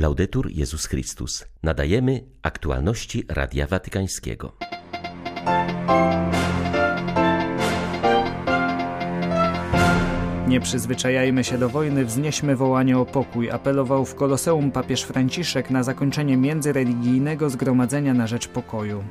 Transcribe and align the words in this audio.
Laudetur 0.00 0.50
Jezus 0.50 0.86
Chrystus. 0.86 1.44
Nadajemy 1.62 2.24
aktualności 2.42 3.24
Radia 3.28 3.66
Watykańskiego. 3.66 4.52
Nie 10.48 10.60
przyzwyczajajmy 10.60 11.44
się 11.44 11.58
do 11.58 11.68
wojny, 11.68 12.04
wznieśmy 12.04 12.56
wołanie 12.56 12.98
o 12.98 13.06
pokój, 13.06 13.50
apelował 13.50 14.04
w 14.04 14.14
Koloseum 14.14 14.70
papież 14.70 15.02
Franciszek 15.02 15.70
na 15.70 15.82
zakończenie 15.82 16.36
międzyreligijnego 16.36 17.50
zgromadzenia 17.50 18.14
na 18.14 18.26
rzecz 18.26 18.48
pokoju. 18.48 19.04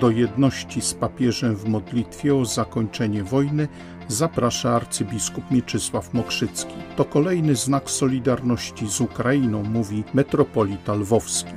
Do 0.00 0.10
jedności 0.10 0.80
z 0.80 0.94
papieżem 0.94 1.56
w 1.56 1.68
modlitwie 1.68 2.34
o 2.34 2.44
zakończenie 2.44 3.24
wojny 3.24 3.68
zaprasza 4.08 4.70
arcybiskup 4.76 5.50
Mieczysław 5.50 6.14
Mokrzycki. 6.14 6.74
To 6.96 7.04
kolejny 7.04 7.56
znak 7.56 7.90
solidarności 7.90 8.88
z 8.88 9.00
Ukrainą, 9.00 9.62
mówi 9.62 10.04
metropolita 10.14 10.94
lwowski. 10.94 11.52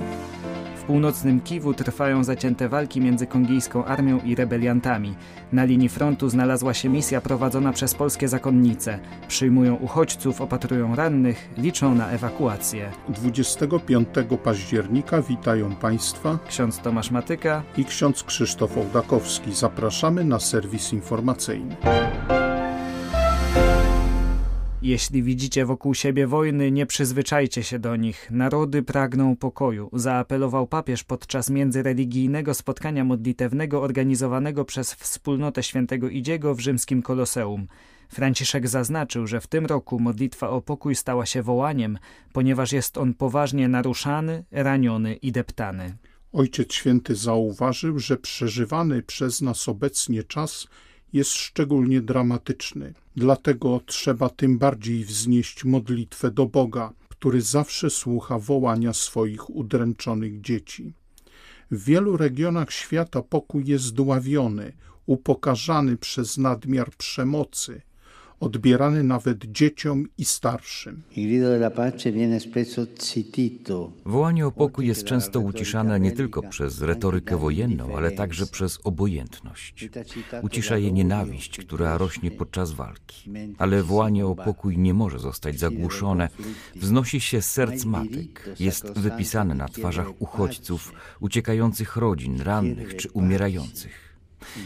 W 0.82 0.84
północnym 0.84 1.40
Kiwu 1.40 1.74
trwają 1.74 2.24
zacięte 2.24 2.68
walki 2.68 3.00
między 3.00 3.26
kongijską 3.26 3.84
armią 3.84 4.20
i 4.20 4.34
rebeliantami. 4.34 5.14
Na 5.52 5.64
linii 5.64 5.88
frontu 5.88 6.28
znalazła 6.28 6.74
się 6.74 6.88
misja 6.88 7.20
prowadzona 7.20 7.72
przez 7.72 7.94
polskie 7.94 8.28
zakonnice. 8.28 8.98
Przyjmują 9.28 9.74
uchodźców, 9.74 10.40
opatrują 10.40 10.96
rannych, 10.96 11.48
liczą 11.58 11.94
na 11.94 12.10
ewakuację. 12.10 12.90
25 13.08 14.08
października 14.44 15.22
witają 15.22 15.74
Państwa 15.74 16.38
ksiądz 16.48 16.78
Tomasz 16.78 17.10
Matyka 17.10 17.62
i 17.76 17.84
ksiądz 17.84 18.22
Krzysztof 18.22 18.78
Ołdakowski. 18.78 19.52
Zapraszamy 19.52 20.24
na 20.24 20.40
serwis 20.40 20.92
informacyjny. 20.92 21.76
Jeśli 24.82 25.22
widzicie 25.22 25.66
wokół 25.66 25.94
siebie 25.94 26.26
wojny, 26.26 26.70
nie 26.70 26.86
przyzwyczajcie 26.86 27.62
się 27.62 27.78
do 27.78 27.96
nich. 27.96 28.30
Narody 28.30 28.82
pragną 28.82 29.36
pokoju, 29.36 29.90
zaapelował 29.92 30.66
papież 30.66 31.04
podczas 31.04 31.50
międzyreligijnego 31.50 32.54
spotkania 32.54 33.04
modlitewnego 33.04 33.82
organizowanego 33.82 34.64
przez 34.64 34.94
wspólnotę 34.94 35.62
świętego 35.62 36.08
Idziego 36.08 36.54
w 36.54 36.60
rzymskim 36.60 37.02
Koloseum. 37.02 37.66
Franciszek 38.08 38.68
zaznaczył, 38.68 39.26
że 39.26 39.40
w 39.40 39.46
tym 39.46 39.66
roku 39.66 40.00
modlitwa 40.00 40.50
o 40.50 40.60
pokój 40.60 40.94
stała 40.94 41.26
się 41.26 41.42
wołaniem, 41.42 41.98
ponieważ 42.32 42.72
jest 42.72 42.98
on 42.98 43.14
poważnie 43.14 43.68
naruszany, 43.68 44.44
raniony 44.50 45.14
i 45.14 45.32
deptany. 45.32 45.96
Ojciec 46.32 46.72
Święty 46.72 47.14
zauważył, 47.14 47.98
że 47.98 48.16
przeżywany 48.16 49.02
przez 49.02 49.42
nas 49.42 49.68
obecnie 49.68 50.22
czas 50.22 50.68
jest 51.12 51.30
szczególnie 51.30 52.00
dramatyczny. 52.00 52.94
Dlatego 53.16 53.80
trzeba 53.86 54.28
tym 54.28 54.58
bardziej 54.58 55.04
wznieść 55.04 55.64
modlitwę 55.64 56.30
do 56.30 56.46
Boga, 56.46 56.92
który 57.08 57.40
zawsze 57.40 57.90
słucha 57.90 58.38
wołania 58.38 58.92
swoich 58.92 59.50
udręczonych 59.50 60.40
dzieci. 60.40 60.92
W 61.70 61.84
wielu 61.84 62.16
regionach 62.16 62.72
świata 62.72 63.22
pokój 63.22 63.64
jest 63.66 63.94
dławiony, 63.94 64.72
upokarzany 65.06 65.96
przez 65.96 66.38
nadmiar 66.38 66.90
przemocy, 66.90 67.82
odbierany 68.42 69.02
nawet 69.02 69.44
dzieciom 69.44 70.06
i 70.18 70.24
starszym. 70.24 71.02
Wołanie 74.04 74.46
o 74.46 74.52
pokój 74.52 74.86
jest 74.86 75.04
często 75.04 75.40
uciszane 75.40 76.00
nie 76.00 76.12
tylko 76.12 76.42
przez 76.42 76.82
retorykę 76.82 77.36
wojenną, 77.36 77.96
ale 77.96 78.10
także 78.10 78.46
przez 78.46 78.78
obojętność. 78.84 79.88
Ucisza 80.42 80.78
je 80.78 80.92
nienawiść, 80.92 81.58
która 81.58 81.98
rośnie 81.98 82.30
podczas 82.30 82.72
walki. 82.72 83.30
Ale 83.58 83.82
wołanie 83.82 84.26
o 84.26 84.34
pokój 84.34 84.78
nie 84.78 84.94
może 84.94 85.18
zostać 85.18 85.58
zagłuszone. 85.58 86.28
Wznosi 86.76 87.20
się 87.20 87.42
z 87.42 87.50
serc 87.50 87.84
matek. 87.84 88.48
Jest 88.60 88.98
wypisane 88.98 89.54
na 89.54 89.68
twarzach 89.68 90.22
uchodźców, 90.22 90.92
uciekających 91.20 91.96
rodzin, 91.96 92.40
rannych 92.40 92.96
czy 92.96 93.10
umierających. 93.10 94.16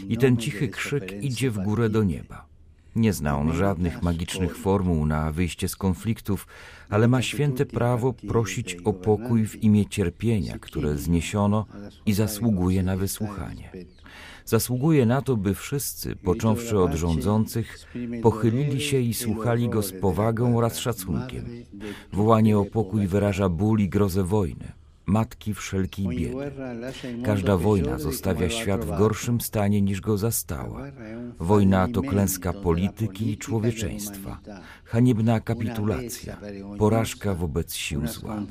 I 0.09 0.17
ten 0.17 0.37
cichy 0.37 0.67
krzyk 0.67 1.23
idzie 1.23 1.51
w 1.51 1.57
górę 1.57 1.89
do 1.89 2.03
nieba. 2.03 2.56
Nie 2.97 3.13
zna 3.13 3.37
on 3.37 3.53
żadnych 3.53 4.03
magicznych 4.03 4.57
formuł 4.57 5.05
na 5.05 5.31
wyjście 5.31 5.67
z 5.67 5.75
konfliktów, 5.75 6.47
ale 6.89 7.07
ma 7.07 7.21
święte 7.21 7.65
prawo 7.65 8.13
prosić 8.13 8.75
o 8.75 8.93
pokój 8.93 9.45
w 9.45 9.63
imię 9.63 9.85
cierpienia, 9.85 10.59
które 10.59 10.97
zniesiono 10.97 11.65
i 12.05 12.13
zasługuje 12.13 12.83
na 12.83 12.97
wysłuchanie. 12.97 13.71
Zasługuje 14.45 15.05
na 15.05 15.21
to, 15.21 15.37
by 15.37 15.55
wszyscy, 15.55 16.15
począwszy 16.15 16.79
od 16.79 16.93
rządzących, 16.93 17.87
pochylili 18.21 18.81
się 18.81 18.99
i 18.99 19.13
słuchali 19.13 19.69
go 19.69 19.83
z 19.83 19.91
powagą 19.91 20.57
oraz 20.57 20.77
szacunkiem. 20.77 21.45
Wołanie 22.13 22.57
o 22.57 22.65
pokój 22.65 23.07
wyraża 23.07 23.49
ból 23.49 23.79
i 23.79 23.89
grozę 23.89 24.23
wojny 24.23 24.71
matki 25.07 25.53
wszelkiej 25.53 26.07
biedy. 26.07 26.51
Każda 27.23 27.57
wojna 27.57 27.99
zostawia 27.99 28.49
świat 28.49 28.85
w 28.85 28.97
gorszym 28.97 29.41
stanie 29.41 29.81
niż 29.81 30.01
go 30.01 30.17
zastała. 30.17 30.83
Wojna 31.39 31.87
to 31.93 32.01
klęska 32.01 32.53
polityki 32.53 33.31
i 33.31 33.37
człowieczeństwa, 33.37 34.39
haniebna 34.83 35.39
kapitulacja, 35.39 36.37
porażka 36.77 37.33
wobec 37.33 37.73
sił 37.73 38.07
zła. 38.07 38.43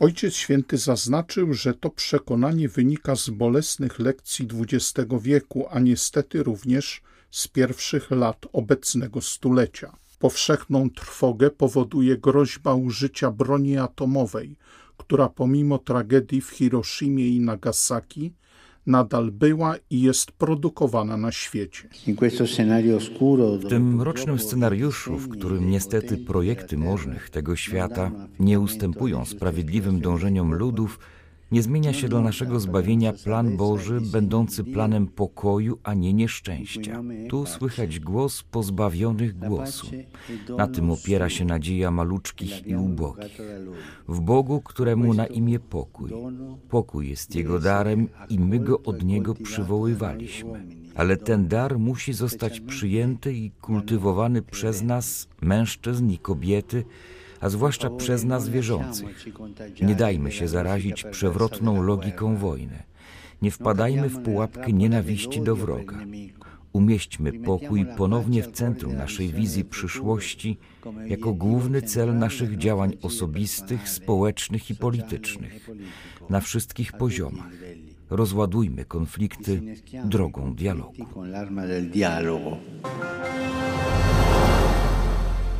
Ojciec 0.00 0.34
Święty 0.34 0.78
zaznaczył, 0.78 1.52
że 1.52 1.74
to 1.74 1.90
przekonanie 1.90 2.68
wynika 2.68 3.16
z 3.16 3.30
bolesnych 3.30 3.98
lekcji 3.98 4.48
XX 4.60 5.10
wieku, 5.20 5.66
a 5.70 5.80
niestety 5.80 6.42
również 6.42 7.02
z 7.30 7.48
pierwszych 7.48 8.10
lat 8.10 8.46
obecnego 8.52 9.20
stulecia. 9.20 10.03
Powszechną 10.24 10.90
trwogę 10.90 11.50
powoduje 11.50 12.16
groźba 12.18 12.74
użycia 12.74 13.30
broni 13.30 13.78
atomowej, 13.78 14.56
która 14.96 15.28
pomimo 15.28 15.78
tragedii 15.78 16.40
w 16.40 16.50
Hiroshimie 16.50 17.28
i 17.28 17.40
Nagasaki 17.40 18.32
nadal 18.86 19.30
była 19.30 19.74
i 19.90 20.00
jest 20.02 20.32
produkowana 20.32 21.16
na 21.16 21.32
świecie. 21.32 21.88
W 23.58 23.68
tym 23.68 23.94
mrocznym 23.94 24.38
scenariuszu, 24.38 25.18
w 25.18 25.28
którym 25.28 25.70
niestety 25.70 26.16
projekty 26.16 26.78
możnych 26.78 27.30
tego 27.30 27.56
świata 27.56 28.10
nie 28.40 28.60
ustępują 28.60 29.24
sprawiedliwym 29.24 30.00
dążeniom 30.00 30.54
ludów, 30.54 30.98
nie 31.54 31.62
zmienia 31.62 31.92
się 31.92 32.08
dla 32.08 32.20
naszego 32.20 32.60
zbawienia 32.60 33.12
plan 33.12 33.56
Boży, 33.56 34.00
będący 34.12 34.64
planem 34.64 35.06
pokoju, 35.06 35.78
a 35.82 35.94
nie 35.94 36.14
nieszczęścia. 36.14 37.02
Tu 37.28 37.46
słychać 37.46 38.00
głos 38.00 38.42
pozbawionych 38.42 39.38
głosu. 39.38 39.86
Na 40.58 40.66
tym 40.66 40.90
opiera 40.90 41.28
się 41.28 41.44
nadzieja 41.44 41.90
maluczkich 41.90 42.66
i 42.66 42.76
ubogich. 42.76 43.38
W 44.08 44.20
Bogu, 44.20 44.60
któremu 44.60 45.14
na 45.14 45.26
imię 45.26 45.58
pokój. 45.60 46.10
Pokój 46.68 47.08
jest 47.08 47.34
Jego 47.34 47.58
darem 47.58 48.08
i 48.28 48.40
my 48.40 48.58
go 48.58 48.82
od 48.82 49.04
Niego 49.04 49.34
przywoływaliśmy. 49.34 50.66
Ale 50.94 51.16
ten 51.16 51.48
dar 51.48 51.78
musi 51.78 52.12
zostać 52.12 52.60
przyjęty 52.60 53.34
i 53.34 53.50
kultywowany 53.50 54.42
przez 54.42 54.82
nas, 54.82 55.28
mężczyzn 55.40 56.10
i 56.10 56.18
kobiety, 56.18 56.84
a 57.44 57.48
zwłaszcza 57.48 57.90
przez 57.90 58.24
nas 58.24 58.48
wierzących. 58.48 59.26
Nie 59.82 59.94
dajmy 59.94 60.32
się 60.32 60.48
zarazić 60.48 61.04
przewrotną 61.10 61.82
logiką 61.82 62.36
wojny. 62.36 62.82
Nie 63.42 63.50
wpadajmy 63.50 64.08
w 64.08 64.22
pułapkę 64.22 64.72
nienawiści 64.72 65.40
do 65.40 65.56
wroga. 65.56 65.98
Umieśćmy 66.72 67.32
pokój 67.32 67.86
ponownie 67.96 68.42
w 68.42 68.52
centrum 68.52 68.96
naszej 68.96 69.32
wizji 69.32 69.64
przyszłości, 69.64 70.58
jako 71.06 71.32
główny 71.32 71.82
cel 71.82 72.18
naszych 72.18 72.58
działań 72.58 72.92
osobistych, 73.02 73.88
społecznych 73.88 74.70
i 74.70 74.74
politycznych, 74.74 75.70
na 76.30 76.40
wszystkich 76.40 76.92
poziomach. 76.92 77.50
Rozładujmy 78.10 78.84
konflikty 78.84 79.62
drogą 80.04 80.54
dialogu. 80.54 81.06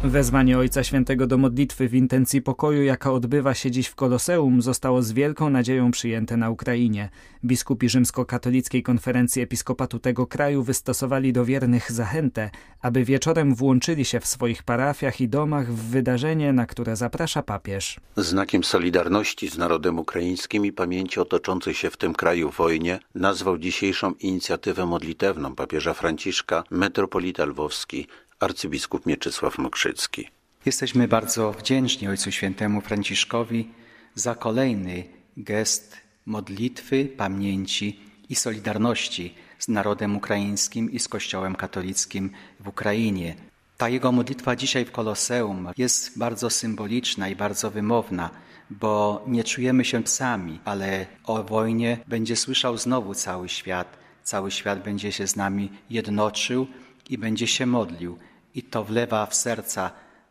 Wezwanie 0.04 0.58
Ojca 0.58 0.84
Świętego 0.84 1.26
do 1.26 1.38
modlitwy 1.38 1.88
w 1.88 1.94
intencji 1.94 2.42
pokoju, 2.42 2.82
jaka 2.82 3.12
odbywa 3.12 3.54
się 3.54 3.70
dziś 3.70 3.86
w 3.86 3.94
Koloseum, 3.94 4.62
zostało 4.62 5.02
z 5.02 5.12
wielką 5.12 5.50
nadzieją 5.50 5.90
przyjęte 5.90 6.36
na 6.36 6.50
Ukrainie. 6.50 7.08
Biskupi 7.44 7.88
rzymskokatolickiej 7.88 8.82
konferencji 8.82 9.42
episkopatu 9.42 9.98
tego 9.98 10.26
kraju 10.26 10.62
wystosowali 10.62 11.32
do 11.32 11.44
wiernych 11.44 11.92
zachętę, 11.92 12.50
aby 12.80 13.04
wieczorem 13.04 13.54
włączyli 13.54 14.04
się 14.04 14.20
w 14.20 14.26
swoich 14.26 14.62
parafiach 14.62 15.20
i 15.20 15.28
domach 15.28 15.72
w 15.72 15.90
wydarzenie, 15.90 16.52
na 16.52 16.66
które 16.66 16.96
zaprasza 16.96 17.42
papież. 17.42 18.00
Znakiem 18.16 18.64
solidarności 18.64 19.50
z 19.50 19.58
narodem 19.58 19.98
ukraińskim 19.98 20.66
i 20.66 20.72
pamięci 20.72 21.20
o 21.20 21.24
toczącej 21.24 21.74
się 21.74 21.90
w 21.90 21.96
tym 21.96 22.14
kraju 22.14 22.50
wojnie 22.50 22.98
nazwał 23.14 23.58
dzisiejszą 23.58 24.12
inicjatywę 24.20 24.86
modlitewną 24.86 25.54
papieża 25.54 25.94
Franciszka 25.94 26.64
metropolita 26.70 27.44
lwowski 27.44 28.06
arcybiskup 28.44 29.06
Mieczysław 29.06 29.58
Mokrzycki. 29.58 30.28
Jesteśmy 30.66 31.08
bardzo 31.08 31.52
wdzięczni 31.52 32.08
Ojcu 32.08 32.32
Świętemu 32.32 32.80
Franciszkowi 32.80 33.70
za 34.14 34.34
kolejny 34.34 35.04
gest 35.36 35.96
modlitwy, 36.26 37.04
pamięci 37.04 38.00
i 38.28 38.34
solidarności 38.34 39.34
z 39.58 39.68
narodem 39.68 40.16
ukraińskim 40.16 40.92
i 40.92 40.98
z 40.98 41.08
Kościołem 41.08 41.54
katolickim 41.56 42.30
w 42.60 42.68
Ukrainie. 42.68 43.34
Ta 43.76 43.88
jego 43.88 44.12
modlitwa 44.12 44.56
dzisiaj 44.56 44.84
w 44.84 44.92
Koloseum 44.92 45.68
jest 45.76 46.18
bardzo 46.18 46.50
symboliczna 46.50 47.28
i 47.28 47.36
bardzo 47.36 47.70
wymowna, 47.70 48.30
bo 48.70 49.24
nie 49.26 49.44
czujemy 49.44 49.84
się 49.84 50.06
sami, 50.06 50.60
ale 50.64 51.06
o 51.24 51.42
wojnie 51.42 51.98
będzie 52.06 52.36
słyszał 52.36 52.78
znowu 52.78 53.14
cały 53.14 53.48
świat. 53.48 53.96
Cały 54.22 54.50
świat 54.50 54.84
będzie 54.84 55.12
się 55.12 55.26
z 55.26 55.36
nami 55.36 55.72
jednoczył 55.90 56.66
i 57.10 57.18
będzie 57.18 57.46
się 57.46 57.66
modlił. 57.66 58.18
I 58.54 58.62
to 58.62 58.84
wlewa 58.84 59.26
w 59.26 59.34
serca 59.34 59.90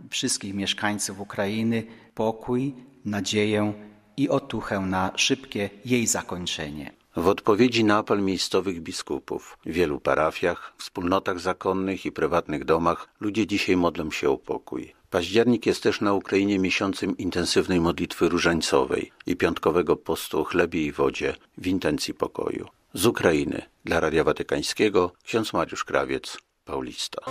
wszystkich 0.10 0.54
mieszkańców 0.54 1.20
Ukrainy 1.20 1.84
pokój, 2.16 2.74
nadzieję 3.06 3.74
i 4.18 4.30
otuchę 4.30 4.80
na 4.80 5.12
szybkie 5.16 5.70
jej 5.86 6.08
zakończenie. 6.08 6.92
W 7.16 7.28
odpowiedzi 7.28 7.84
na 7.84 7.98
apel 7.98 8.22
miejscowych 8.22 8.82
biskupów 8.82 9.58
w 9.66 9.72
wielu 9.72 10.00
parafiach, 10.00 10.74
wspólnotach 10.78 11.40
zakonnych 11.40 12.06
i 12.06 12.12
prywatnych 12.12 12.66
domach 12.66 13.08
ludzie 13.20 13.48
dzisiaj 13.48 13.78
modlą 13.78 14.12
się 14.12 14.30
o 14.30 14.38
pokój. 14.38 14.94
Październik 15.10 15.66
jest 15.66 15.84
też 15.84 16.02
na 16.02 16.14
Ukrainie 16.14 16.60
miesiącem 16.60 17.18
intensywnej 17.18 17.80
modlitwy 17.80 18.30
różańcowej 18.30 19.12
i 19.26 19.36
piątkowego 19.36 19.96
postu 19.96 20.40
o 20.40 20.44
chlebie 20.44 20.86
i 20.86 20.92
wodzie 20.92 21.36
w 21.58 21.68
intencji 21.68 22.14
pokoju. 22.14 22.68
Z 22.94 23.06
Ukrainy 23.06 23.62
dla 23.86 24.00
Radia 24.00 24.24
Watykańskiego 24.24 25.12
ksiądz 25.24 25.54
Mariusz 25.54 25.84
Krawiec, 25.84 26.38
Paulista. 26.66 27.22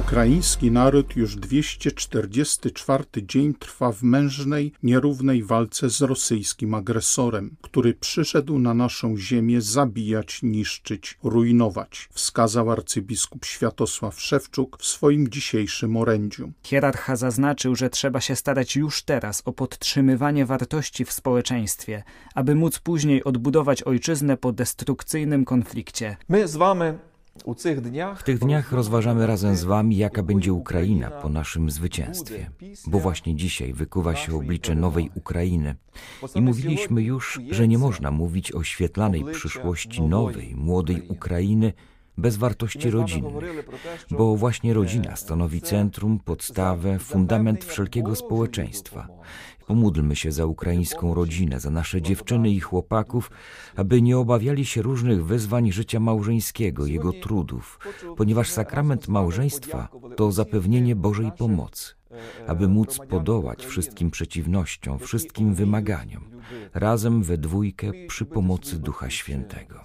Ukraiński 0.00 0.70
naród 0.70 1.16
już 1.16 1.36
244 1.36 3.04
dzień 3.22 3.54
trwa 3.54 3.92
w 3.92 4.02
mężnej, 4.02 4.72
nierównej 4.82 5.42
walce 5.44 5.90
z 5.90 6.00
rosyjskim 6.00 6.74
agresorem, 6.74 7.56
który 7.60 7.94
przyszedł 7.94 8.58
na 8.58 8.74
naszą 8.74 9.16
ziemię 9.16 9.60
zabijać, 9.60 10.42
niszczyć, 10.42 11.18
rujnować, 11.22 12.08
wskazał 12.12 12.70
arcybiskup 12.70 13.44
Światosław 13.44 14.20
Szewczuk 14.20 14.78
w 14.78 14.86
swoim 14.86 15.28
dzisiejszym 15.28 15.96
orędziu. 15.96 16.52
Hierarcha 16.62 17.16
zaznaczył, 17.16 17.76
że 17.76 17.90
trzeba 17.90 18.20
się 18.20 18.36
starać 18.36 18.76
już 18.76 19.02
teraz 19.02 19.42
o 19.44 19.52
podtrzymywanie 19.52 20.46
wartości 20.46 21.04
w 21.04 21.12
społeczeństwie, 21.12 22.02
aby 22.34 22.54
móc 22.54 22.78
później 22.78 23.24
odbudować 23.24 23.82
ojczyznę 23.82 24.36
po 24.36 24.52
destrukcyjnym 24.52 25.44
konflikcie. 25.44 26.16
My 26.28 26.48
z 26.48 26.56
wami 26.56 27.09
w 28.16 28.22
tych 28.22 28.38
dniach 28.38 28.72
rozważamy 28.72 29.26
razem 29.26 29.56
z 29.56 29.64
Wami, 29.64 29.96
jaka 29.96 30.22
będzie 30.22 30.52
Ukraina 30.52 31.10
po 31.10 31.28
naszym 31.28 31.70
zwycięstwie, 31.70 32.50
bo 32.86 32.98
właśnie 32.98 33.36
dzisiaj 33.36 33.72
wykuwa 33.72 34.16
się 34.16 34.36
oblicze 34.36 34.74
nowej 34.74 35.10
Ukrainy. 35.14 35.74
I 36.34 36.40
mówiliśmy 36.40 37.02
już, 37.02 37.40
że 37.50 37.68
nie 37.68 37.78
można 37.78 38.10
mówić 38.10 38.52
o 38.52 38.62
świetlanej 38.62 39.24
przyszłości 39.32 40.02
nowej, 40.02 40.54
młodej 40.56 41.02
Ukrainy. 41.08 41.72
Bez 42.18 42.36
wartości 42.36 42.90
rodzinnych, 42.90 43.44
bo 44.10 44.36
właśnie 44.36 44.74
rodzina 44.74 45.16
stanowi 45.16 45.60
centrum, 45.60 46.18
podstawę, 46.18 46.98
fundament 46.98 47.64
wszelkiego 47.64 48.16
społeczeństwa. 48.16 49.08
Pomódlmy 49.70 50.16
się 50.16 50.32
za 50.32 50.46
ukraińską 50.46 51.14
rodzinę, 51.14 51.60
za 51.60 51.70
nasze 51.70 52.02
dziewczyny 52.02 52.50
i 52.50 52.60
chłopaków, 52.60 53.30
aby 53.76 54.02
nie 54.02 54.18
obawiali 54.18 54.66
się 54.66 54.82
różnych 54.82 55.24
wyzwań 55.24 55.72
życia 55.72 56.00
małżeńskiego, 56.00 56.86
jego 56.86 57.12
trudów, 57.12 57.78
ponieważ 58.16 58.50
sakrament 58.50 59.08
małżeństwa 59.08 59.88
to 60.16 60.32
zapewnienie 60.32 60.96
Bożej 60.96 61.32
pomocy 61.38 61.99
aby 62.46 62.68
móc 62.68 62.98
podołać 63.08 63.66
wszystkim 63.66 64.10
przeciwnościom, 64.10 64.98
wszystkim 64.98 65.54
wymaganiom, 65.54 66.30
razem 66.74 67.22
we 67.22 67.38
dwójkę 67.38 67.92
przy 68.08 68.24
pomocy 68.24 68.78
Ducha 68.78 69.10
Świętego. 69.10 69.84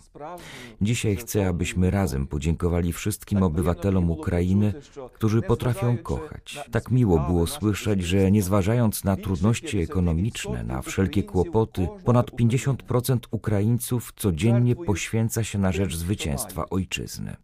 Dzisiaj 0.82 1.16
chcę, 1.16 1.48
abyśmy 1.48 1.92
razem 1.92 2.28
podziękowali 2.28 2.94
wszystkim 2.94 3.44
obywatelom 3.44 4.12
Ukrainy, 4.12 4.74
którzy 5.14 5.42
potrafią 5.42 5.98
kochać. 5.98 6.60
Tak 6.72 6.92
miło 6.92 7.20
było 7.20 7.48
słyszeć, 7.48 8.04
że 8.04 8.32
nie 8.32 8.42
zważając 8.42 9.04
na 9.04 9.16
trudności 9.16 9.80
ekonomiczne, 9.80 10.64
na 10.64 10.82
wszelkie 10.82 11.24
kłopoty, 11.24 11.88
ponad 12.06 12.32
50% 12.32 13.18
Ukraińców 13.32 14.14
codziennie 14.16 14.76
poświęca 14.76 15.44
się 15.44 15.60
na 15.60 15.72
rzecz 15.72 15.96
zwycięstwa 15.96 16.70
ojczyzny. 16.70 17.36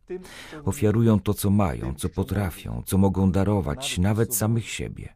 Ofiarują 0.65 1.19
to, 1.19 1.33
co 1.33 1.49
mają, 1.49 1.93
co 1.93 2.09
potrafią, 2.09 2.83
co 2.85 2.97
mogą 2.97 3.31
darować, 3.31 3.97
nawet 3.97 4.35
samych 4.35 4.70
siebie. 4.71 5.13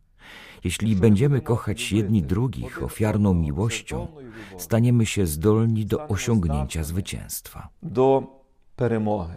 Jeśli 0.63 0.95
będziemy 0.95 1.41
kochać 1.41 1.91
jedni 1.91 2.23
drugich 2.23 2.83
ofiarną 2.83 3.33
miłością, 3.33 4.07
staniemy 4.57 5.05
się 5.05 5.25
zdolni 5.25 5.85
do 5.85 6.07
osiągnięcia 6.07 6.83
zwycięstwa. 6.83 7.69
Do 7.83 8.23
peremogi. 8.75 9.33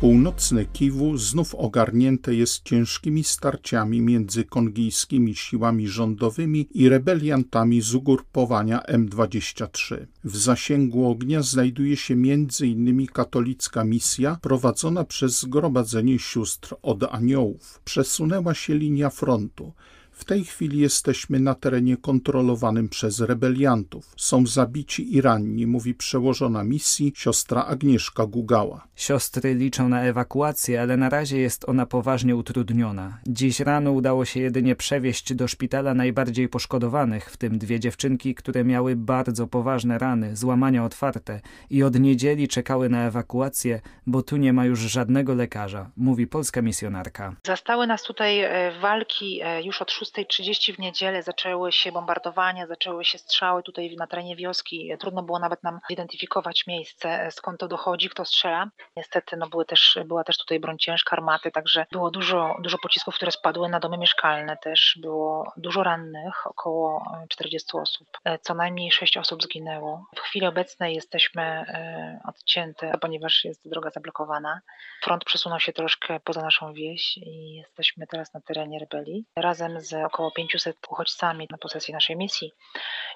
Północne 0.00 0.64
Kiwu 0.64 1.16
znów 1.16 1.54
ogarnięte 1.54 2.34
jest 2.34 2.62
ciężkimi 2.62 3.24
starciami 3.24 4.00
między 4.00 4.44
kongijskimi 4.44 5.34
siłami 5.34 5.88
rządowymi 5.88 6.68
i 6.70 6.88
rebeliantami 6.88 7.80
z 7.80 7.94
ugrupowania 7.94 8.78
M23. 8.78 10.06
W 10.24 10.36
zasięgu 10.36 11.10
ognia 11.10 11.42
znajduje 11.42 11.96
się 11.96 12.14
m.in. 12.14 13.06
katolicka 13.06 13.84
misja 13.84 14.38
prowadzona 14.42 15.04
przez 15.04 15.40
Zgromadzenie 15.40 16.18
Sióstr 16.18 16.74
od 16.82 17.02
Aniołów. 17.02 17.80
Przesunęła 17.84 18.54
się 18.54 18.74
linia 18.74 19.10
frontu. 19.10 19.72
W 20.14 20.24
tej 20.24 20.44
chwili 20.44 20.78
jesteśmy 20.78 21.40
na 21.40 21.54
terenie 21.54 21.96
kontrolowanym 21.96 22.88
przez 22.88 23.20
rebeliantów. 23.20 24.14
Są 24.16 24.46
zabici 24.46 25.14
i 25.14 25.20
ranni, 25.20 25.66
mówi 25.66 25.94
przełożona 25.94 26.64
misji 26.64 27.12
siostra 27.16 27.64
Agnieszka 27.64 28.26
Gugała. 28.26 28.86
Siostry 28.96 29.54
liczą 29.54 29.88
na 29.88 30.02
ewakuację, 30.02 30.82
ale 30.82 30.96
na 30.96 31.08
razie 31.08 31.38
jest 31.38 31.68
ona 31.68 31.86
poważnie 31.86 32.36
utrudniona. 32.36 33.18
Dziś 33.26 33.60
rano 33.60 33.92
udało 33.92 34.24
się 34.24 34.40
jedynie 34.40 34.76
przewieźć 34.76 35.34
do 35.34 35.48
szpitala 35.48 35.94
najbardziej 35.94 36.48
poszkodowanych, 36.48 37.30
w 37.30 37.36
tym 37.36 37.58
dwie 37.58 37.80
dziewczynki, 37.80 38.34
które 38.34 38.64
miały 38.64 38.96
bardzo 38.96 39.46
poważne 39.46 39.98
rany, 39.98 40.36
złamania 40.36 40.84
otwarte 40.84 41.40
i 41.70 41.82
od 41.82 42.00
niedzieli 42.00 42.48
czekały 42.48 42.88
na 42.88 43.06
ewakuację, 43.06 43.80
bo 44.06 44.22
tu 44.22 44.36
nie 44.36 44.52
ma 44.52 44.64
już 44.64 44.80
żadnego 44.80 45.34
lekarza, 45.34 45.90
mówi 45.96 46.26
polska 46.26 46.62
misjonarka. 46.62 47.36
Zastały 47.46 47.86
nas 47.86 48.02
tutaj 48.02 48.40
e, 48.40 48.72
walki 48.80 49.40
e, 49.42 49.62
już 49.62 49.82
od 49.82 49.90
6 49.90 50.03
6.30 50.04 50.74
w 50.74 50.78
niedzielę 50.78 51.22
zaczęły 51.22 51.72
się 51.72 51.92
bombardowania, 51.92 52.66
zaczęły 52.66 53.04
się 53.04 53.18
strzały 53.18 53.62
tutaj 53.62 53.96
na 53.96 54.06
terenie 54.06 54.36
wioski. 54.36 54.92
Trudno 54.98 55.22
było 55.22 55.38
nawet 55.38 55.62
nam 55.62 55.80
zidentyfikować 55.90 56.66
miejsce, 56.66 57.30
skąd 57.30 57.60
to 57.60 57.68
dochodzi, 57.68 58.08
kto 58.08 58.24
strzela. 58.24 58.70
Niestety 58.96 59.36
no 59.36 59.48
były 59.48 59.64
też, 59.64 59.98
była 60.04 60.24
też 60.24 60.38
tutaj 60.38 60.60
broń 60.60 60.78
ciężka, 60.78 61.16
armaty, 61.16 61.50
także 61.50 61.86
było 61.92 62.10
dużo, 62.10 62.56
dużo 62.60 62.78
pocisków, 62.78 63.14
które 63.14 63.32
spadły 63.32 63.68
na 63.68 63.80
domy 63.80 63.98
mieszkalne 63.98 64.56
też. 64.56 64.98
Było 65.00 65.52
dużo 65.56 65.82
rannych, 65.82 66.46
około 66.46 67.04
40 67.28 67.76
osób. 67.76 68.08
Co 68.40 68.54
najmniej 68.54 68.92
6 68.92 69.16
osób 69.16 69.42
zginęło. 69.42 70.06
W 70.16 70.20
chwili 70.20 70.46
obecnej 70.46 70.94
jesteśmy 70.94 71.42
e, 71.42 72.20
odcięte, 72.28 72.92
ponieważ 73.00 73.44
jest 73.44 73.68
droga 73.68 73.90
zablokowana. 73.90 74.60
Front 75.02 75.24
przesunął 75.24 75.60
się 75.60 75.72
troszkę 75.72 76.20
poza 76.20 76.42
naszą 76.42 76.72
wieś 76.72 77.16
i 77.16 77.54
jesteśmy 77.54 78.06
teraz 78.06 78.34
na 78.34 78.40
terenie 78.40 78.78
rebelii. 78.78 79.24
Razem 79.36 79.80
z 79.80 79.93
około 80.06 80.30
500 80.30 80.76
uchodźcami 80.90 81.48
na 81.50 81.58
posesji 81.58 81.94
naszej 81.94 82.16
misji 82.16 82.52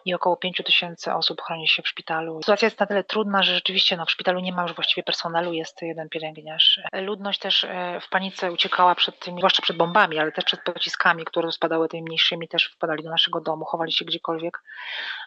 i 0.09 0.15
około 0.15 0.37
5 0.37 0.63
tysięcy 0.67 1.15
osób 1.15 1.43
chroni 1.43 1.69
się 1.69 1.83
w 1.83 1.89
szpitalu. 1.89 2.43
Sytuacja 2.43 2.67
jest 2.67 2.81
na 2.81 2.87
tyle 2.87 3.05
trudna, 3.05 3.43
że 3.43 3.55
rzeczywiście 3.55 3.97
no, 3.97 4.07
w 4.07 4.11
szpitalu 4.11 4.41
nie 4.41 4.53
ma 4.53 4.63
już 4.63 4.75
właściwie 4.75 5.03
personelu, 5.03 5.53
jest 5.53 5.83
jeden 5.83 6.09
pielęgniarz. 6.09 6.81
Ludność 6.93 7.39
też 7.39 7.65
e, 7.65 8.01
w 8.01 8.09
panice 8.09 8.53
uciekała 8.53 8.95
przed 8.95 9.19
tymi, 9.19 9.39
zwłaszcza 9.39 9.63
przed 9.63 9.77
bombami, 9.77 10.19
ale 10.19 10.33
też 10.33 10.45
przed 10.45 10.63
pociskami, 10.63 11.25
które 11.25 11.53
spadały 11.53 11.89
tymi 11.89 12.03
mniejszymi, 12.03 12.49
też 12.49 12.65
wpadali 12.65 13.05
do 13.05 13.11
naszego 13.11 13.41
domu, 13.41 13.65
chowali 13.65 13.93
się 13.93 14.05
gdziekolwiek, 14.05 14.63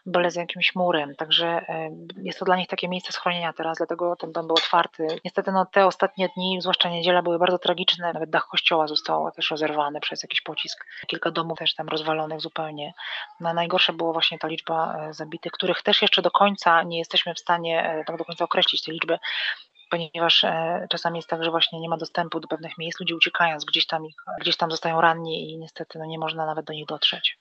byle 0.06 0.32
za 0.32 0.42
jakimś 0.42 0.76
murem. 0.76 1.16
Także 1.16 1.48
e, 1.48 1.90
jest 2.24 2.40
to 2.40 2.46
dla 2.46 2.56
nich 2.56 2.68
takie 2.68 2.88
miejsce 2.88 3.12
schronienia 3.12 3.54
teraz, 3.54 3.78
dlatego 3.78 4.16
ten 4.16 4.32
dom 4.32 4.48
był 4.48 4.56
otwarty. 4.56 5.08
Niestety 5.26 5.52
no, 5.52 5.66
te 5.66 5.86
ostatnie 5.86 6.30
dni, 6.36 6.62
zwłaszcza 6.62 6.90
niedziela, 6.90 7.22
były 7.22 7.40
bardzo 7.40 7.60
tragiczne. 7.60 8.14
Nawet 8.14 8.30
dach 8.30 8.48
kościoła 8.48 8.88
został 8.88 9.32
też 9.32 9.52
rozerwany 9.52 10.00
przez 10.00 10.24
jakiś 10.24 10.42
pocisk. 10.42 10.86
Kilka 11.08 11.32
domów 11.32 11.60
też 11.60 11.76
tam 11.76 11.90
rozwalonych 11.90 12.42
zupełnie. 12.42 12.94
No, 13.40 13.54
najgorsze 13.54 13.94
było 13.94 14.14
właśnie 14.14 14.40
ta 14.40 14.48
liczba 14.48 14.71
e, 14.76 15.14
zabitych, 15.14 15.52
których 15.52 15.82
też 15.82 16.02
jeszcze 16.02 16.22
do 16.22 16.32
końca 16.32 16.84
nie 16.84 16.98
jesteśmy 16.98 17.34
w 17.34 17.40
stanie 17.40 17.84
e, 17.84 18.04
tak 18.04 18.18
do 18.18 18.26
końca 18.26 18.46
określić 18.46 18.84
tej 18.84 18.94
liczby, 18.94 19.20
ponieważ 19.90 20.44
e, 20.44 20.88
czasami 20.90 21.18
jest 21.18 21.30
tak, 21.30 21.44
że 21.44 21.52
właśnie 21.52 21.80
nie 21.80 21.90
ma 21.90 21.98
dostępu 21.98 22.40
do 22.40 22.48
pewnych 22.48 22.78
miejsc, 22.78 23.00
ludzie 23.00 23.16
uciekając 23.16 23.66
gdzieś 23.66 23.88
tam, 23.88 24.06
ich, 24.06 24.16
gdzieś 24.40 24.58
tam 24.58 24.72
zostają 24.72 25.02
ranni 25.02 25.52
i 25.52 25.58
niestety 25.58 26.00
no, 26.00 26.06
nie 26.06 26.20
można 26.20 26.46
nawet 26.46 26.66
do 26.66 26.74
nich 26.74 26.86
dotrzeć. 26.86 27.38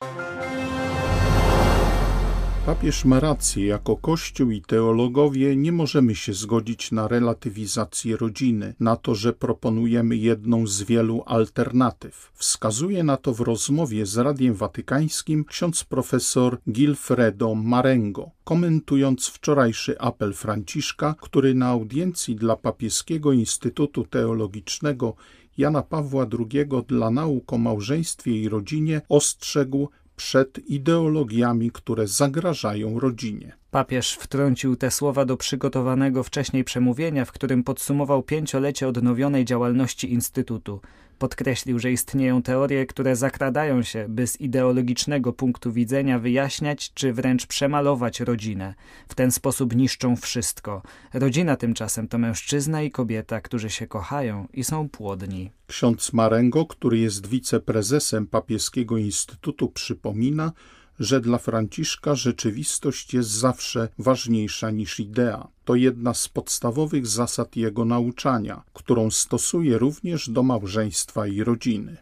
Papież 2.66 3.04
ma 3.04 3.20
rację, 3.20 3.66
jako 3.66 3.96
Kościół 3.96 4.50
i 4.50 4.62
teologowie 4.62 5.56
nie 5.56 5.72
możemy 5.72 6.14
się 6.14 6.32
zgodzić 6.32 6.92
na 6.92 7.08
relatywizację 7.08 8.16
rodziny, 8.16 8.74
na 8.80 8.96
to, 8.96 9.14
że 9.14 9.32
proponujemy 9.32 10.16
jedną 10.16 10.66
z 10.66 10.82
wielu 10.82 11.22
alternatyw. 11.26 12.32
Wskazuje 12.34 13.04
na 13.04 13.16
to 13.16 13.34
w 13.34 13.40
rozmowie 13.40 14.06
z 14.06 14.16
Radiem 14.16 14.54
Watykańskim 14.54 15.44
ksiądz 15.44 15.84
profesor 15.84 16.58
Gilfredo 16.70 17.54
Marengo, 17.54 18.30
komentując 18.44 19.26
wczorajszy 19.26 19.98
apel 19.98 20.34
Franciszka, 20.34 21.14
który 21.20 21.54
na 21.54 21.66
audiencji 21.66 22.36
dla 22.36 22.56
Papieskiego 22.56 23.32
Instytutu 23.32 24.04
Teologicznego 24.04 25.14
Jana 25.58 25.82
Pawła 25.82 26.26
II 26.38 26.68
dla 26.88 27.10
nauk 27.10 27.52
o 27.52 27.58
małżeństwie 27.58 28.30
i 28.30 28.48
rodzinie 28.48 29.00
ostrzegł 29.08 29.88
przed 30.20 30.58
ideologiami, 30.68 31.70
które 31.70 32.06
zagrażają 32.06 33.00
rodzinie. 33.00 33.52
Papież 33.70 34.12
wtrącił 34.14 34.76
te 34.76 34.90
słowa 34.90 35.24
do 35.24 35.36
przygotowanego 35.36 36.22
wcześniej 36.22 36.64
przemówienia, 36.64 37.24
w 37.24 37.32
którym 37.32 37.64
podsumował 37.64 38.22
pięciolecie 38.22 38.88
odnowionej 38.88 39.44
działalności 39.44 40.12
Instytutu. 40.12 40.80
Podkreślił, 41.20 41.78
że 41.78 41.92
istnieją 41.92 42.42
teorie, 42.42 42.86
które 42.86 43.16
zakradają 43.16 43.82
się, 43.82 44.06
by 44.08 44.26
z 44.26 44.40
ideologicznego 44.40 45.32
punktu 45.32 45.72
widzenia 45.72 46.18
wyjaśniać 46.18 46.94
czy 46.94 47.12
wręcz 47.12 47.46
przemalować 47.46 48.20
rodzinę. 48.20 48.74
W 49.08 49.14
ten 49.14 49.30
sposób 49.32 49.76
niszczą 49.76 50.16
wszystko. 50.16 50.82
Rodzina 51.14 51.56
tymczasem 51.56 52.08
to 52.08 52.18
mężczyzna 52.18 52.82
i 52.82 52.90
kobieta, 52.90 53.40
którzy 53.40 53.70
się 53.70 53.86
kochają 53.86 54.48
i 54.52 54.64
są 54.64 54.88
płodni. 54.88 55.50
Ksiądz 55.66 56.12
Marengo, 56.12 56.66
który 56.66 56.98
jest 56.98 57.26
wiceprezesem 57.26 58.26
Papieskiego 58.26 58.96
Instytutu, 58.96 59.68
przypomina, 59.68 60.52
że 61.00 61.20
dla 61.20 61.38
Franciszka 61.38 62.14
rzeczywistość 62.14 63.14
jest 63.14 63.30
zawsze 63.30 63.88
ważniejsza 63.98 64.70
niż 64.70 65.00
idea. 65.00 65.48
To 65.64 65.74
jedna 65.74 66.14
z 66.14 66.28
podstawowych 66.28 67.06
zasad 67.06 67.56
jego 67.56 67.84
nauczania, 67.84 68.62
którą 68.74 69.10
stosuje 69.10 69.78
również 69.78 70.30
do 70.30 70.42
małżeństwa 70.42 71.26
i 71.26 71.44
rodziny. 71.44 71.96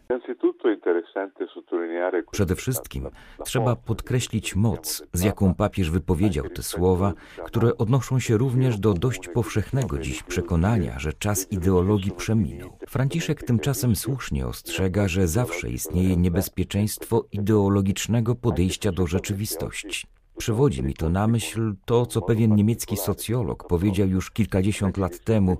Przede 2.31 2.55
wszystkim 2.55 3.09
trzeba 3.45 3.75
podkreślić 3.75 4.55
moc, 4.55 5.03
z 5.13 5.21
jaką 5.21 5.53
papież 5.53 5.91
wypowiedział 5.91 6.49
te 6.49 6.63
słowa, 6.63 7.13
które 7.45 7.77
odnoszą 7.77 8.19
się 8.19 8.37
również 8.37 8.79
do 8.79 8.93
dość 8.93 9.27
powszechnego 9.27 9.99
dziś 9.99 10.23
przekonania, 10.23 10.99
że 10.99 11.13
czas 11.13 11.51
ideologii 11.51 12.11
przeminął. 12.11 12.77
Franciszek 12.87 13.43
tymczasem 13.43 13.95
słusznie 13.95 14.47
ostrzega, 14.47 15.07
że 15.07 15.27
zawsze 15.27 15.69
istnieje 15.69 16.17
niebezpieczeństwo 16.17 17.25
ideologicznego 17.31 18.35
podejścia 18.35 18.91
do 18.91 19.07
rzeczywistości. 19.07 20.07
Przywodzi 20.37 20.83
mi 20.83 20.93
to 20.93 21.09
na 21.09 21.27
myśl 21.27 21.73
to, 21.85 22.05
co 22.05 22.21
pewien 22.21 22.55
niemiecki 22.55 22.97
socjolog 22.97 23.67
powiedział 23.67 24.07
już 24.07 24.31
kilkadziesiąt 24.31 24.97
lat 24.97 25.19
temu, 25.19 25.57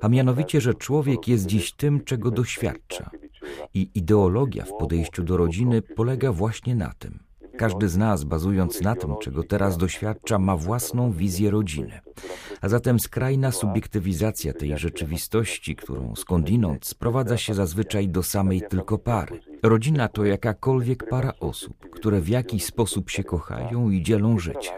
a 0.00 0.08
mianowicie, 0.08 0.60
że 0.60 0.74
człowiek 0.74 1.28
jest 1.28 1.46
dziś 1.46 1.72
tym, 1.72 2.04
czego 2.04 2.30
doświadcza. 2.30 3.10
I 3.74 3.90
ideologia 3.94 4.64
w 4.64 4.76
podejściu 4.76 5.22
do 5.22 5.36
rodziny 5.36 5.82
polega 5.82 6.32
właśnie 6.32 6.74
na 6.74 6.92
tym. 6.98 7.18
Każdy 7.60 7.88
z 7.88 7.96
nas, 7.96 8.24
bazując 8.24 8.80
na 8.80 8.96
tym, 8.96 9.14
czego 9.22 9.42
teraz 9.42 9.76
doświadcza, 9.76 10.38
ma 10.38 10.56
własną 10.56 11.12
wizję 11.12 11.50
rodziny. 11.50 12.00
A 12.60 12.68
zatem 12.68 13.00
skrajna 13.00 13.52
subiektywizacja 13.52 14.52
tej 14.52 14.78
rzeczywistości, 14.78 15.76
którą 15.76 16.16
skądinąd 16.16 16.86
sprowadza 16.86 17.36
się 17.36 17.54
zazwyczaj 17.54 18.08
do 18.08 18.22
samej 18.22 18.62
tylko 18.68 18.98
pary. 18.98 19.40
Rodzina 19.62 20.08
to 20.08 20.24
jakakolwiek 20.24 21.08
para 21.08 21.32
osób, 21.40 21.90
które 21.90 22.20
w 22.20 22.28
jakiś 22.28 22.64
sposób 22.64 23.10
się 23.10 23.24
kochają 23.24 23.90
i 23.90 24.02
dzielą 24.02 24.38
życie. 24.38 24.70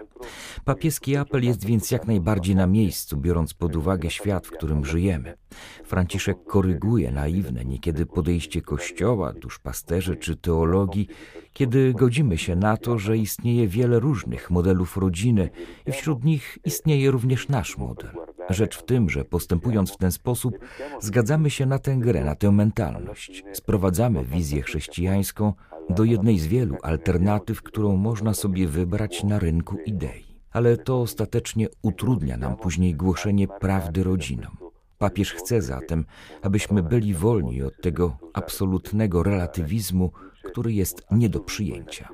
Papieski 0.64 1.16
apel 1.16 1.44
jest 1.44 1.64
więc 1.64 1.90
jak 1.90 2.06
najbardziej 2.06 2.56
na 2.56 2.66
miejscu, 2.66 3.16
biorąc 3.16 3.54
pod 3.54 3.76
uwagę 3.76 4.10
świat, 4.10 4.46
w 4.46 4.50
którym 4.50 4.84
żyjemy. 4.84 5.36
Franciszek 5.84 6.44
koryguje 6.44 7.12
naiwne 7.12 7.64
niekiedy 7.64 8.06
podejście 8.06 8.62
Kościoła, 8.62 9.32
duszpasterzy 9.32 10.16
czy 10.16 10.36
teologii, 10.36 11.08
kiedy 11.52 11.94
godzimy 11.94 12.38
się 12.38 12.56
na 12.56 12.76
to, 12.76 12.98
że 12.98 13.18
istnieje 13.18 13.68
wiele 13.68 14.00
różnych 14.00 14.50
modelów 14.50 14.96
rodziny 14.96 15.50
i 15.86 15.92
wśród 15.92 16.24
nich 16.24 16.58
istnieje 16.64 17.10
również 17.10 17.48
nasz 17.48 17.78
model. 17.78 18.10
Rzecz 18.50 18.76
w 18.76 18.82
tym, 18.82 19.10
że 19.10 19.24
postępując 19.24 19.92
w 19.92 19.96
ten 19.96 20.12
sposób, 20.12 20.58
zgadzamy 21.00 21.50
się 21.50 21.66
na 21.66 21.78
tę 21.78 21.96
grę, 21.96 22.24
na 22.24 22.34
tę 22.34 22.50
mentalność. 22.52 23.44
Sprowadzamy 23.52 24.24
wizję 24.24 24.62
chrześcijańską 24.62 25.52
do 25.90 26.04
jednej 26.04 26.38
z 26.38 26.46
wielu 26.46 26.76
alternatyw, 26.82 27.62
którą 27.62 27.96
można 27.96 28.34
sobie 28.34 28.66
wybrać 28.66 29.24
na 29.24 29.38
rynku 29.38 29.76
idei. 29.86 30.24
Ale 30.52 30.76
to 30.76 31.00
ostatecznie 31.00 31.68
utrudnia 31.82 32.36
nam 32.36 32.56
później 32.56 32.94
głoszenie 32.94 33.48
prawdy 33.48 34.02
rodzinom. 34.04 34.56
Papież 34.98 35.32
chce 35.32 35.62
zatem, 35.62 36.04
abyśmy 36.42 36.82
byli 36.82 37.14
wolni 37.14 37.62
od 37.62 37.82
tego 37.82 38.16
absolutnego 38.32 39.22
relatywizmu, 39.22 40.10
który 40.42 40.72
jest 40.72 41.06
nie 41.10 41.28
do 41.28 41.40
przyjęcia. 41.40 42.08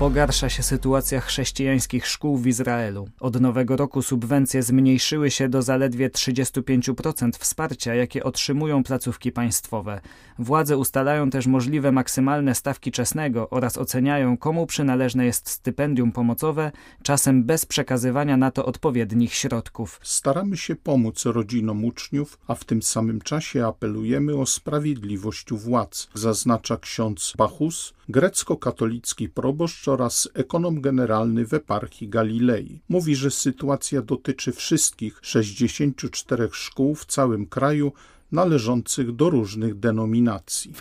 Pogarsza 0.00 0.48
się 0.48 0.62
sytuacja 0.62 1.20
chrześcijańskich 1.20 2.06
szkół 2.06 2.36
w 2.36 2.46
Izraelu. 2.46 3.08
Od 3.20 3.40
nowego 3.40 3.76
roku 3.76 4.02
subwencje 4.02 4.62
zmniejszyły 4.62 5.30
się 5.30 5.48
do 5.48 5.62
zaledwie 5.62 6.10
35% 6.10 7.30
wsparcia, 7.38 7.94
jakie 7.94 8.24
otrzymują 8.24 8.84
placówki 8.84 9.32
państwowe. 9.32 10.00
Władze 10.38 10.76
ustalają 10.76 11.30
też 11.30 11.46
możliwe 11.46 11.92
maksymalne 11.92 12.54
stawki 12.54 12.92
czesnego 12.92 13.50
oraz 13.50 13.78
oceniają, 13.78 14.36
komu 14.36 14.66
przynależne 14.66 15.24
jest 15.26 15.48
stypendium 15.48 16.12
pomocowe, 16.12 16.72
czasem 17.02 17.44
bez 17.44 17.66
przekazywania 17.66 18.36
na 18.36 18.50
to 18.50 18.66
odpowiednich 18.66 19.34
środków. 19.34 20.00
Staramy 20.02 20.56
się 20.56 20.76
pomóc 20.76 21.24
rodzinom 21.24 21.84
uczniów, 21.84 22.38
a 22.46 22.54
w 22.54 22.64
tym 22.64 22.82
samym 22.82 23.20
czasie 23.20 23.66
apelujemy 23.66 24.36
o 24.36 24.46
sprawiedliwość 24.46 25.52
u 25.52 25.56
władz, 25.56 26.08
zaznacza 26.14 26.76
ksiądz 26.76 27.34
Bachus, 27.36 27.94
grecko-katolicki 28.10 29.28
proboszcz 29.28 29.88
oraz 29.88 30.28
ekonom 30.34 30.80
generalny 30.80 31.46
w 31.46 31.54
eparchii 31.54 32.08
Galilei. 32.08 32.80
Mówi, 32.88 33.16
że 33.16 33.30
sytuacja 33.30 34.02
dotyczy 34.02 34.52
wszystkich 34.52 35.18
64 35.22 36.48
szkół 36.52 36.94
w 36.94 37.06
całym 37.06 37.46
kraju, 37.46 37.92
należących 38.32 39.12
do 39.12 39.30
różnych 39.30 39.74
denominacji. 39.78 40.72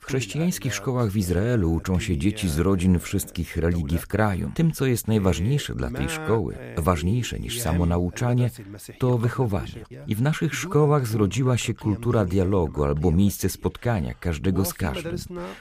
W 0.00 0.04
chrześcijańskich 0.04 0.74
szkołach 0.74 1.10
w 1.10 1.16
Izraelu 1.16 1.72
uczą 1.72 1.98
się 2.00 2.18
dzieci 2.18 2.48
z 2.48 2.58
rodzin 2.58 2.98
wszystkich 2.98 3.56
religii 3.56 3.98
w 3.98 4.06
kraju. 4.06 4.50
Tym, 4.54 4.72
co 4.72 4.86
jest 4.86 5.08
najważniejsze 5.08 5.74
dla 5.74 5.90
tej 5.90 6.08
szkoły, 6.08 6.56
ważniejsze 6.76 7.40
niż 7.40 7.60
samo 7.60 7.86
nauczanie, 7.86 8.50
to 8.98 9.18
wychowanie. 9.18 9.84
I 10.06 10.14
w 10.14 10.22
naszych 10.22 10.54
szkołach 10.54 11.06
zrodziła 11.06 11.56
się 11.56 11.74
kultura 11.74 12.24
dialogu 12.24 12.84
albo 12.84 13.12
miejsce 13.12 13.48
spotkania 13.48 14.14
każdego 14.14 14.64
z 14.64 14.74
każdym. 14.74 15.16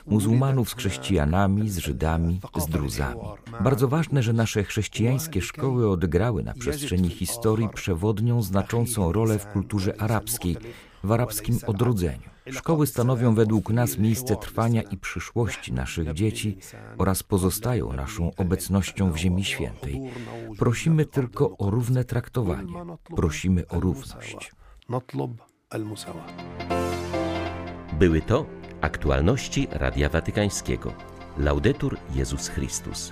Muzułmanów 0.06 0.70
z 0.70 0.76
chrześcijanami, 0.76 1.70
z 1.70 1.78
Żydami, 1.78 2.40
z 2.58 2.68
Druzami. 2.68 3.22
Bardzo 3.64 3.88
ważne, 3.88 4.24
że 4.24 4.34
nasze 4.34 4.64
chrześcijańskie 4.64 5.42
szkoły 5.42 5.90
odegrały 5.90 6.44
na 6.44 6.54
przestrzeni 6.54 7.10
historii 7.10 7.70
przewodnią 7.74 8.42
znaczącą 8.52 9.12
rolę 9.12 9.40
w 9.40 9.48
kulturze 9.48 10.02
arabskiej, 10.02 10.58
w 11.04 11.12
arabskim 11.12 11.60
odrodzeniu. 11.68 12.30
Szkoły 12.52 12.88
stanowią 12.88 13.36
według 13.36 13.70
nas 13.70 13.98
miejsce 13.98 14.36
trwania 14.36 14.82
i 14.82 14.98
przyszłości 14.98 15.74
naszych 15.74 16.14
dzieci 16.14 16.58
oraz 16.98 17.24
pozostają 17.24 17.94
naszą 17.94 18.32
obecnością 18.38 19.12
w 19.12 19.18
Ziemi 19.18 19.44
Świętej. 19.44 20.02
Prosimy 20.58 21.06
tylko 21.06 21.58
o 21.58 21.70
równe 21.70 22.04
traktowanie. 22.04 22.74
Prosimy 23.16 23.68
o 23.68 23.80
równość. 23.80 24.52
Były 28.00 28.22
to 28.22 28.46
aktualności 28.82 29.68
Radia 29.72 30.10
Watykańskiego. 30.10 30.94
Laudetur 31.38 31.98
Jezus 32.16 32.48
Chrystus. 32.48 33.12